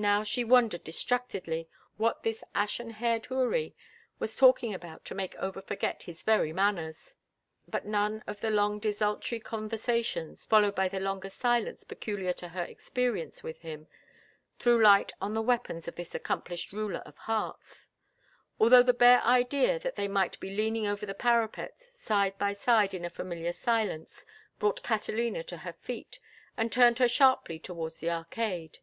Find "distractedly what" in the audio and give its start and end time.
0.82-2.22